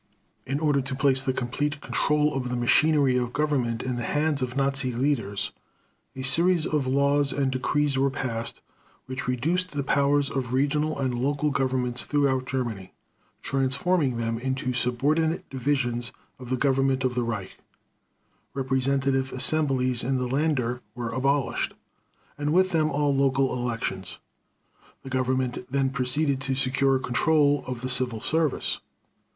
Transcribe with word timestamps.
In 0.47 0.59
order 0.59 0.81
to 0.81 0.95
place 0.95 1.21
the 1.23 1.31
complete 1.31 1.79
control 1.79 2.33
of 2.33 2.49
the 2.49 2.55
machinery 2.55 3.17
of 3.17 3.33
Government 3.33 3.83
in 3.83 3.97
the 3.97 4.03
hands 4.03 4.41
of 4.41 4.55
the 4.55 4.55
Nazi 4.55 4.93
leaders, 4.93 5.51
a 6.15 6.23
series 6.23 6.65
of 6.65 6.87
laws 6.87 7.31
and 7.31 7.51
decrees 7.51 7.99
were 7.99 8.09
passed 8.09 8.61
which 9.05 9.27
reduced 9.27 9.69
the 9.73 9.83
powers 9.83 10.27
of 10.31 10.53
regional 10.53 10.97
and 10.97 11.13
local 11.19 11.51
governments 11.51 12.01
throughout 12.01 12.47
Germany, 12.47 12.93
transforming 13.43 14.17
them 14.17 14.39
into 14.39 14.73
subordinate 14.73 15.47
divisions 15.51 16.11
of 16.39 16.49
the 16.49 16.57
Government 16.57 17.03
of 17.03 17.13
the 17.13 17.21
Reich. 17.21 17.55
Representative 18.55 19.31
assemblies 19.31 20.03
in 20.03 20.17
the 20.17 20.27
Laender 20.27 20.79
were 20.95 21.11
abolished, 21.13 21.75
and 22.39 22.51
with 22.51 22.71
them 22.71 22.89
all 22.89 23.15
local 23.15 23.53
elections. 23.55 24.17
The 25.03 25.11
Government 25.11 25.59
then 25.71 25.91
proceeded 25.91 26.41
to 26.41 26.55
secure 26.55 26.97
control 26.97 27.63
of 27.67 27.81
the 27.81 27.89
Civil 27.89 28.19
Service. 28.21 28.79